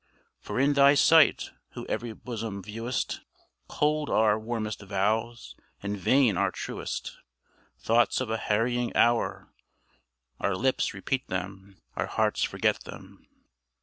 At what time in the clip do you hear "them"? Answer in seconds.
11.27-11.77, 12.83-13.27